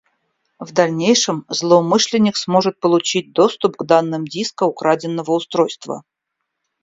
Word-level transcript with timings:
В 0.57 0.73
дальнейшем 0.73 1.45
злоумышленник 1.47 2.35
сможет 2.35 2.79
получить 2.79 3.33
доступ 3.33 3.75
к 3.75 3.83
данным 3.83 4.25
диска 4.25 4.63
украденного 4.63 5.29
устройства 5.29 6.01